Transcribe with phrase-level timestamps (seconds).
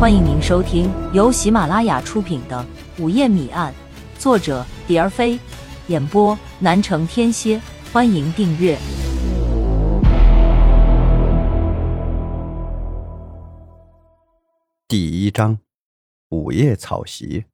[0.00, 2.64] 欢迎您收听由喜马拉雅出品的
[3.02, 3.74] 《午夜谜案》，
[4.22, 5.36] 作者蝶儿飞，
[5.88, 7.60] 演播南城天蝎。
[7.92, 8.78] 欢迎订阅。
[14.86, 15.58] 第一章：
[16.28, 17.44] 午夜草席。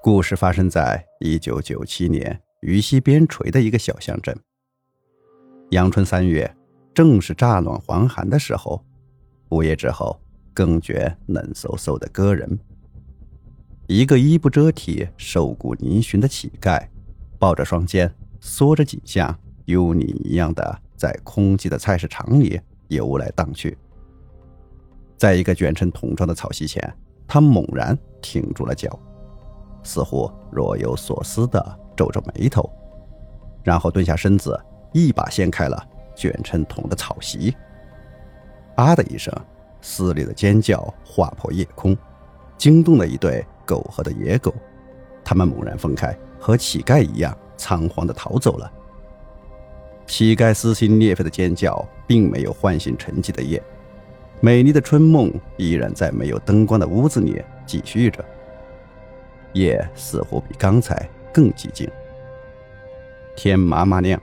[0.00, 4.38] 故事发生在一九九七年渝西边陲的一个小乡镇。
[5.70, 6.54] 阳春三月，
[6.94, 8.84] 正是乍暖还寒的时候。
[9.52, 10.18] 午夜之后，
[10.54, 12.58] 更觉冷飕飕的割人。
[13.86, 16.82] 一个衣不遮体、瘦骨嶙峋的乞丐，
[17.38, 23.76] 抱着双肩，缩着颈项，幽灵一样的在空寂的菜市场里游来荡去。
[25.18, 26.82] 在一个卷成桶状的草席前，
[27.28, 28.98] 他猛然停住了脚，
[29.82, 32.70] 似乎若有所思的皱着眉头，
[33.62, 34.58] 然后蹲下身子，
[34.94, 37.54] 一把掀开了卷成桶的草席。
[38.74, 39.32] 啊的一声，
[39.80, 41.96] 撕裂的尖叫划破夜空，
[42.56, 44.54] 惊动了一对苟合的野狗。
[45.24, 48.70] 它们猛然分开，和乞丐一样仓皇地逃走了。
[50.06, 53.62] 乞丐撕心裂肺的尖叫并没有唤醒沉寂的夜，
[54.40, 58.24] 美丽的春梦依然在没有灯光的屋子里继续着。
[59.52, 61.88] 夜似乎比刚才更寂静。
[63.36, 64.20] 天麻麻亮，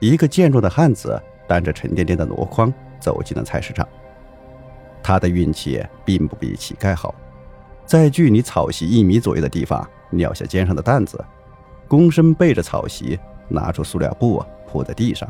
[0.00, 2.72] 一个健壮的汉子担着沉甸甸的箩筐。
[3.00, 3.86] 走进了菜市场，
[5.02, 7.14] 他的运气并不比乞丐好，
[7.84, 11.22] 在距离草席一米左右的地方撂下肩上的担子，
[11.88, 15.28] 躬身背着草席，拿出塑料布铺在地上，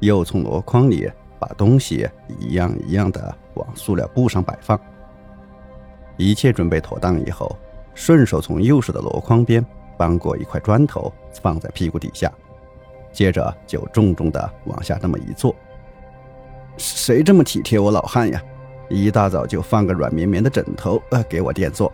[0.00, 2.08] 又从箩筐里把东西
[2.38, 4.78] 一样一样的往塑料布上摆放。
[6.16, 7.56] 一切准备妥当以后，
[7.94, 9.64] 顺手从右手的箩筐边
[9.96, 12.30] 搬过一块砖头放在屁股底下，
[13.12, 15.54] 接着就重重的往下那么一坐。
[16.76, 18.42] 谁这么体贴我老汉呀？
[18.90, 21.92] 一大早就放个软绵绵的枕头，呃，给我垫坐。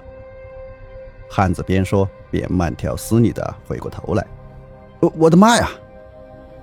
[1.28, 4.27] 汉子边说边慢条斯理的回过头来。
[5.00, 5.69] 我我的妈呀！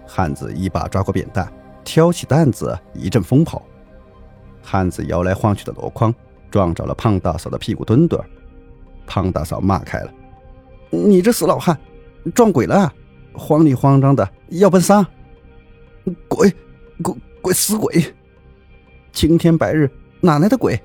[0.05, 1.51] 汉子一把抓过扁担，
[1.83, 3.63] 挑起担子一阵疯跑。
[4.61, 6.13] 汉子摇来晃去的箩筐
[6.51, 8.21] 撞着了胖大嫂的屁股墩墩，
[9.05, 10.11] 胖大嫂骂开了
[10.91, 11.77] ：“你这死老汉，
[12.35, 12.91] 撞鬼了！
[13.33, 15.05] 慌里慌张的要奔丧，
[16.27, 16.53] 鬼
[17.01, 18.03] 鬼！”鬼死鬼！
[19.17, 19.89] 青天白日
[20.21, 20.79] 哪来的鬼？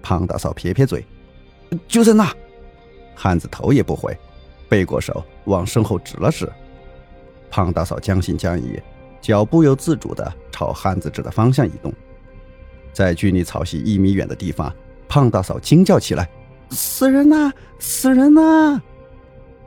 [0.00, 1.04] 胖大嫂撇撇嘴，
[1.88, 2.32] 就在那。
[3.16, 4.16] 汉子头也不回，
[4.68, 6.48] 背过手往身后指了指。
[7.50, 8.80] 胖大嫂将信将疑，
[9.20, 11.92] 脚不由自主地朝汉子指的方向移动。
[12.92, 14.72] 在距离草席一米远的地方，
[15.08, 16.30] 胖大嫂惊叫起来
[16.70, 17.52] ：“死人呐！
[17.80, 18.80] 死人呐！”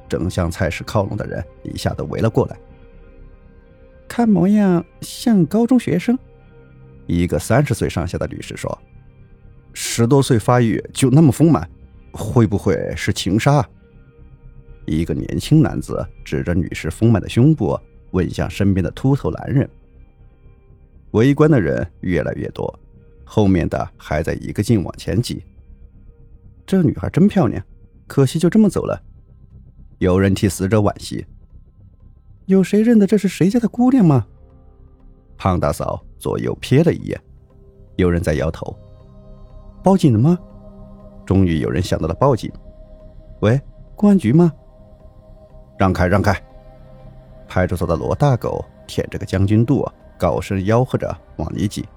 [0.08, 2.58] 正向菜市靠拢的人一下子围了过来。
[4.08, 6.18] 看模样像高中学生，
[7.08, 8.78] 一个三十岁上下的女士说
[9.74, 11.70] ：“十多岁发育就那么丰满，
[12.12, 13.68] 会不会是情杀？”
[14.86, 17.80] 一个年轻男子指着女士丰满的胸部，
[18.12, 19.70] 问向身边的秃头男人。
[21.12, 22.80] 围观的人越来越多，
[23.24, 25.44] 后面的还在一个劲往前挤。
[26.66, 27.64] 这女孩真漂亮，
[28.08, 29.02] 可惜就这么走了。
[30.00, 31.26] 有人替死者惋惜。
[32.46, 34.26] 有谁认得这是谁家的姑娘吗？
[35.42, 37.20] 胖大嫂左右瞥了一眼，
[37.96, 38.78] 有人在摇头。
[39.82, 40.38] 报警了吗？
[41.26, 42.52] 终于有人想到了报警。
[43.40, 43.60] 喂，
[43.96, 44.54] 公安局吗？
[45.80, 46.40] 让开，让开！
[47.48, 49.84] 派出所的罗大狗舔着个将军肚，
[50.16, 51.90] 高声吆喝着往里挤。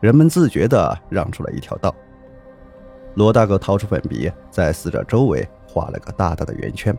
[0.00, 1.94] 人们自觉地让出了一条道。
[3.14, 6.94] 罗大狗掏出粉笔，在死者周围画了个大大的圆圈，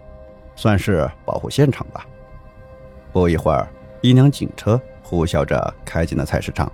[0.55, 2.07] 算是保护现场吧。
[3.13, 6.71] 不一会儿，一辆警车呼啸着开进了菜市场，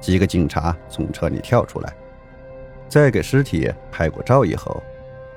[0.00, 1.94] 几个警察从车里跳出来，
[2.88, 4.82] 在给尸体拍过照以后，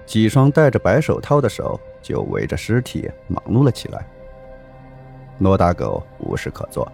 [0.08, 4.04] 几双戴着白手套的手就围着尸体忙碌了起来。
[5.38, 6.92] 罗大狗无事可做，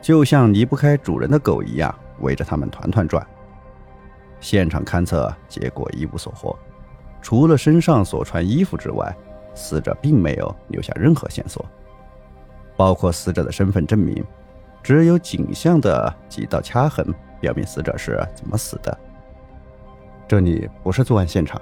[0.00, 3.26] 就像离不开主人的狗一样，围着他们团团转。
[4.40, 6.58] 现场勘测结果一无所获，
[7.20, 9.14] 除了身上所穿衣服之外，
[9.54, 11.62] 死者并没有留下任何线索。
[12.78, 14.24] 包括死者的身份证明，
[14.82, 17.06] 只有颈项的几道掐痕
[17.40, 18.98] 表明死者是怎么死的。
[20.26, 21.60] 这里不是作案现场。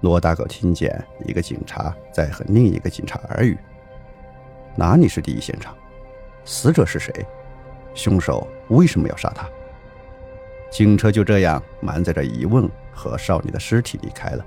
[0.00, 3.56] 罗大狗听见一个警察在和另一个警察耳语
[4.76, 5.74] ：“哪里是第一现场？
[6.44, 7.12] 死者是谁？
[7.94, 9.48] 凶手为什么要杀他？”
[10.70, 14.44] 警车就这样满载着疑问和少女的尸体离开了。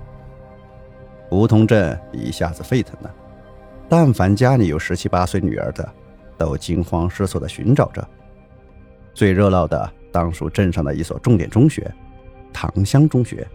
[1.30, 3.14] 梧桐镇一下子沸腾了。
[3.88, 5.92] 但凡家里有十七八岁女儿的，
[6.40, 8.02] 都惊慌失措地寻找着。
[9.12, 11.92] 最热闹的当属镇上的一所重点中学——
[12.50, 13.46] 塘乡中学。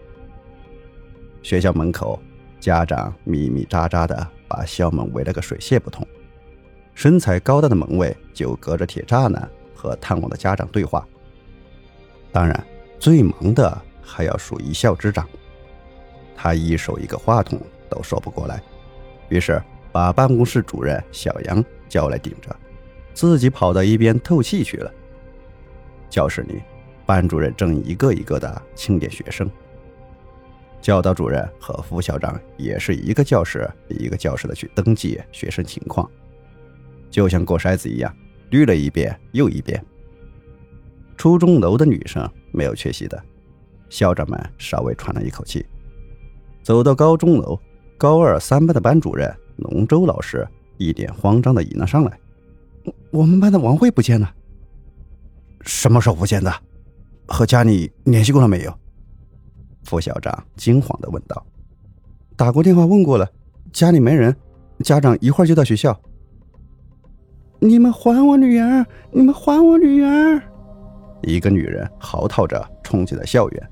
[1.42, 2.16] 学校门口，
[2.60, 6.06] 家长密密匝匝的把校门围了个水泄不通。
[6.94, 11.04] 身材高大的门卫就隔着铁栅栏和探望的家长对话。
[12.30, 12.64] 当然，
[13.00, 15.28] 最忙的还要数一校之长，
[16.36, 17.60] 他一手一个话筒
[17.90, 18.62] 都说不过来，
[19.28, 19.60] 于是
[19.90, 22.54] 把办公室主任小杨叫来顶着，
[23.16, 24.92] 自己跑到一边透气去了。
[26.10, 26.60] 教室里，
[27.06, 29.50] 班主任正一个一个的清点学生。
[30.82, 36.08] 教导主任和副校长也是一个教室一个教室的去登记学生情况，
[37.10, 38.14] 就像过筛子一样，
[38.50, 39.82] 捋了一遍又一遍。
[41.16, 43.20] 初中楼的女生没有缺席的，
[43.88, 45.64] 校长们稍微喘了一口气。
[46.62, 47.58] 走到高中楼，
[47.96, 50.46] 高二三班的班主任龙舟老师
[50.76, 52.20] 一脸慌张的迎了上来
[53.10, 54.32] ：“我们班的王慧不见了，
[55.62, 56.52] 什么时候不见的？
[57.28, 58.78] 和家里联系过了没有？”
[59.84, 61.44] 副校长惊慌的问道
[62.36, 63.28] ：“打过电话问过了，
[63.72, 64.34] 家里没人，
[64.84, 65.98] 家长一会儿就到学校。”
[67.58, 68.84] 你们还我女儿！
[69.10, 70.42] 你们还我女儿！
[71.22, 73.70] 一个女人嚎啕着冲进了校园，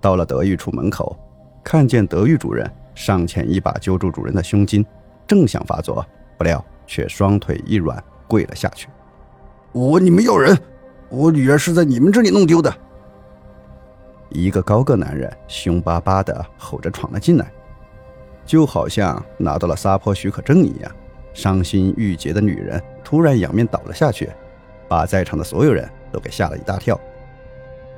[0.00, 1.18] 到了德育处门口，
[1.64, 4.84] 看见德育主任上前一把揪住主任的胸襟，
[5.26, 6.04] 正想发作，
[6.36, 8.88] 不料却双腿一软跪了下去
[9.72, 10.58] ：“我问你们要人，
[11.08, 12.72] 我女儿是在你们这里弄丢的。”
[14.30, 17.50] 一个高个男人凶巴巴的吼着闯了进来，
[18.44, 20.90] 就好像拿到了撒泼许可证一样。
[21.32, 24.30] 伤心欲绝的女人突然仰面倒了下去，
[24.88, 26.98] 把在场的所有人都给吓了一大跳。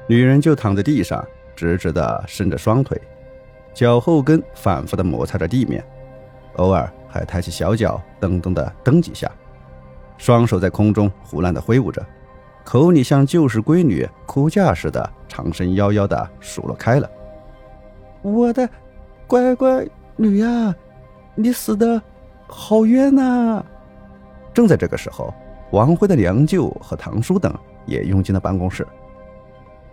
[0.09, 1.25] 女人就躺在地上，
[1.55, 3.01] 直直的伸着双腿，
[3.73, 5.85] 脚后跟反复的摩擦着地面，
[6.57, 9.31] 偶尔还抬起小脚噔噔的蹬几下，
[10.19, 12.05] 双手在空中胡乱地挥舞着。
[12.65, 17.11] 口里像旧时闺女哭嫁似的，长声夭夭的数落开了
[18.21, 18.69] ：“我的
[19.27, 19.87] 乖乖
[20.17, 20.75] 女呀，
[21.35, 22.03] 你死的
[22.47, 23.65] 好冤呐！”
[24.53, 25.33] 正在这个时候，
[25.71, 27.55] 王辉的娘舅和堂叔等
[27.87, 28.87] 也拥进了办公室。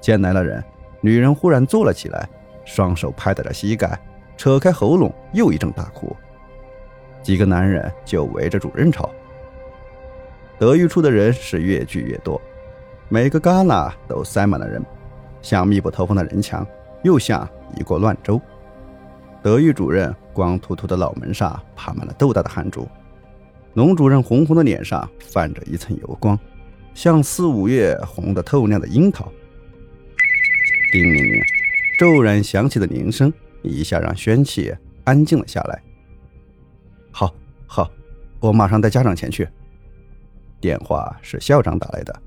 [0.01, 0.62] 见来了人，
[1.00, 2.28] 女人忽然坐了起来，
[2.66, 3.98] 双手拍打着膝盖，
[4.36, 6.13] 扯开喉咙，又一阵大哭。
[7.21, 9.10] 几个男人就围着主任吵。
[10.57, 12.42] 德育处的人是越聚越多。
[13.10, 14.84] 每个旮旯都塞满了人，
[15.42, 16.66] 像密不透风的人墙，
[17.04, 17.48] 又像
[17.78, 18.42] 一锅乱粥。
[19.44, 22.88] 德育主任光秃秃的脑门上爬满了豆大的汗珠，
[23.75, 26.40] 龙主任红红的脸上泛着一层油光，
[26.96, 29.31] 像四五月红得透亮的樱桃。
[30.92, 31.42] 叮铃铃，
[32.00, 33.31] 骤然响起的铃声
[33.62, 34.74] 一下让宣气
[35.04, 35.80] 安静了下来。
[37.12, 37.31] 好，
[37.68, 37.92] 好，
[38.40, 39.48] 我马上带家长前去。
[40.66, 42.22] 电话是校长打来的。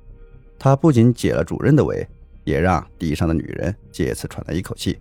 [0.60, 2.06] 他不仅解了主任的围，
[2.44, 4.96] 也让地上的女人借此喘了一口气。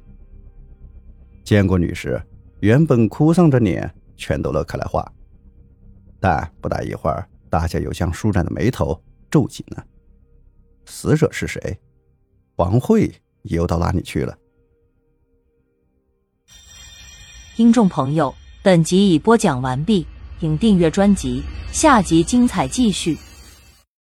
[1.44, 2.20] 见过女士，
[2.62, 5.06] 原本哭丧着脸全都乐开了花。
[6.20, 9.00] 但不大一会儿，大家又将舒展的眉头
[9.30, 9.86] 皱紧了。
[10.88, 11.80] 死者是谁？
[12.56, 13.14] 王慧
[13.44, 14.36] 又到哪里去了？
[17.56, 20.08] 听众朋友，本集已播讲完毕，
[20.40, 23.16] 请订阅专辑，下集精彩继续。